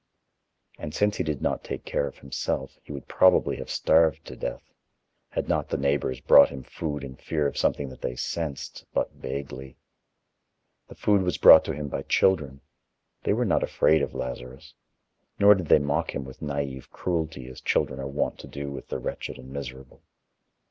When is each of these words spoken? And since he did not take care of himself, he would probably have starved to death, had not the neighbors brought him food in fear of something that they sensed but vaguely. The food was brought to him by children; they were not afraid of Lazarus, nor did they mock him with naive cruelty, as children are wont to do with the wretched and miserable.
And 0.79 0.95
since 0.95 1.17
he 1.17 1.23
did 1.23 1.43
not 1.43 1.63
take 1.63 1.85
care 1.85 2.07
of 2.07 2.17
himself, 2.17 2.79
he 2.83 2.91
would 2.91 3.07
probably 3.07 3.57
have 3.57 3.69
starved 3.69 4.25
to 4.25 4.35
death, 4.35 4.73
had 5.29 5.47
not 5.47 5.69
the 5.69 5.77
neighbors 5.77 6.19
brought 6.19 6.49
him 6.49 6.63
food 6.63 7.03
in 7.03 7.13
fear 7.17 7.45
of 7.45 7.55
something 7.55 7.87
that 7.89 8.01
they 8.01 8.15
sensed 8.15 8.83
but 8.95 9.11
vaguely. 9.11 9.77
The 10.87 10.95
food 10.95 11.21
was 11.21 11.37
brought 11.37 11.63
to 11.65 11.75
him 11.75 11.87
by 11.87 12.01
children; 12.01 12.61
they 13.21 13.33
were 13.33 13.45
not 13.45 13.61
afraid 13.61 14.01
of 14.01 14.15
Lazarus, 14.15 14.73
nor 15.37 15.53
did 15.53 15.67
they 15.67 15.77
mock 15.77 16.15
him 16.15 16.25
with 16.25 16.41
naive 16.41 16.89
cruelty, 16.89 17.47
as 17.47 17.61
children 17.61 17.99
are 17.99 18.07
wont 18.07 18.39
to 18.39 18.47
do 18.47 18.71
with 18.71 18.87
the 18.87 18.97
wretched 18.97 19.37
and 19.37 19.51
miserable. 19.51 20.01